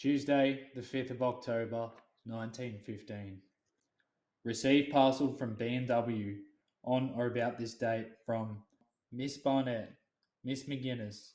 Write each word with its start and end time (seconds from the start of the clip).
Tuesday, 0.00 0.68
the 0.74 0.80
5th 0.80 1.10
of 1.10 1.22
October, 1.22 1.90
1915. 2.24 3.38
Received 4.46 4.90
parcel 4.90 5.30
from 5.30 5.56
B&W 5.56 6.36
on 6.84 7.12
or 7.14 7.26
about 7.26 7.58
this 7.58 7.74
date 7.74 8.06
from 8.24 8.62
Miss 9.12 9.36
Barnett, 9.36 9.92
Miss 10.42 10.64
McGuinness, 10.64 11.32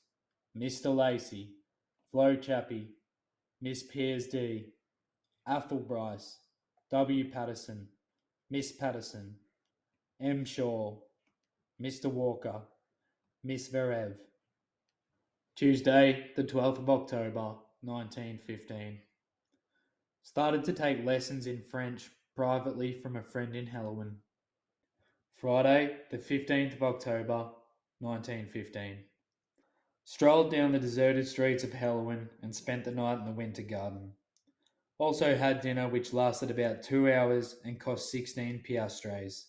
Mr. 0.57 0.95
Lacey, 0.95 1.51
Flo 2.11 2.35
Chappie, 2.35 2.89
Miss 3.61 3.83
Piers 3.83 4.25
D, 4.25 4.73
Athol 5.47 5.81
Bryce, 5.81 6.39
W. 6.89 7.29
Patterson, 7.29 7.87
Miss 8.49 8.71
Patterson, 8.71 9.35
M. 10.19 10.43
Shaw, 10.43 10.97
Mr. 11.79 12.05
Walker, 12.07 12.61
Miss 13.43 13.69
Verev. 13.69 14.15
Tuesday, 15.55 16.31
the 16.35 16.43
12th 16.43 16.79
of 16.79 16.89
October, 16.89 17.53
1915. 17.85 18.99
Started 20.23 20.63
to 20.63 20.73
take 20.73 21.05
lessons 21.05 21.47
in 21.47 21.61
French 21.61 22.09
privately 22.35 22.99
from 23.01 23.15
a 23.15 23.23
friend 23.23 23.55
in 23.55 23.67
Helwan. 23.67 24.15
Friday, 25.35 25.97
the 26.09 26.17
15th 26.17 26.75
of 26.75 26.83
October, 26.83 27.49
1915. 27.99 28.97
Strolled 30.03 30.51
down 30.51 30.71
the 30.71 30.79
deserted 30.79 31.27
streets 31.27 31.63
of 31.63 31.71
Helwan 31.71 32.29
and 32.41 32.55
spent 32.55 32.83
the 32.83 32.91
night 32.91 33.19
in 33.19 33.25
the 33.25 33.31
Winter 33.31 33.61
Garden. 33.61 34.13
Also 34.97 35.35
had 35.35 35.61
dinner 35.61 35.87
which 35.87 36.13
lasted 36.13 36.49
about 36.49 36.83
two 36.83 37.11
hours 37.11 37.57
and 37.65 37.79
cost 37.79 38.11
16 38.11 38.59
piastres. 38.63 39.47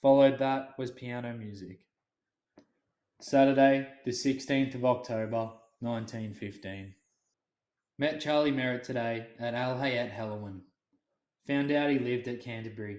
Followed 0.00 0.38
that 0.38 0.78
was 0.78 0.90
piano 0.90 1.32
music. 1.32 1.80
Saturday, 3.20 3.88
the 4.04 4.10
16th 4.10 4.74
of 4.74 4.84
October, 4.84 5.50
1915. 5.80 6.94
Met 7.98 8.20
Charlie 8.20 8.50
Merritt 8.50 8.84
today 8.84 9.26
at 9.38 9.54
Al 9.54 9.76
Hayat 9.76 10.14
Helwan. 10.14 10.60
Found 11.46 11.72
out 11.72 11.88
he 11.88 11.98
lived 11.98 12.28
at 12.28 12.42
Canterbury, 12.42 12.98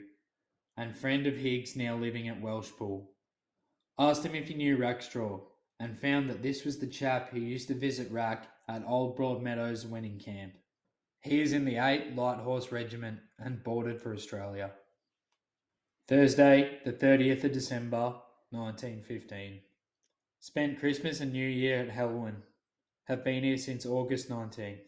and 0.75 0.97
friend 0.97 1.27
of 1.27 1.37
Higgs 1.37 1.75
now 1.75 1.95
living 1.95 2.27
at 2.27 2.41
Welshpool. 2.41 3.05
Asked 3.99 4.25
him 4.25 4.33
if 4.33 4.47
he 4.47 4.55
knew 4.55 4.75
Rackstraw, 4.75 5.41
and 5.79 5.99
found 5.99 6.27
that 6.31 6.41
this 6.41 6.65
was 6.65 6.79
the 6.79 6.87
chap 6.87 7.29
who 7.29 7.39
used 7.39 7.67
to 7.67 7.75
visit 7.75 8.11
Rack 8.11 8.47
at 8.67 8.83
Old 8.87 9.15
Broadmeadows 9.15 9.87
winning 9.87 10.17
camp. 10.17 10.53
He 11.21 11.41
is 11.41 11.53
in 11.53 11.65
the 11.65 11.75
8th 11.75 12.15
Light 12.15 12.39
Horse 12.39 12.71
Regiment 12.71 13.19
and 13.37 13.63
boarded 13.63 14.01
for 14.01 14.15
Australia. 14.15 14.71
Thursday, 16.07 16.79
the 16.85 16.93
30th 16.93 17.43
of 17.43 17.51
December, 17.51 18.15
1915. 18.49 19.59
Spent 20.39 20.79
Christmas 20.79 21.19
and 21.19 21.33
New 21.33 21.47
Year 21.47 21.81
at 21.81 21.95
Helwan. 21.95 22.37
Have 23.07 23.23
been 23.23 23.41
here 23.41 23.57
since 23.57 23.85
August 23.85 24.29
19th. 24.29 24.79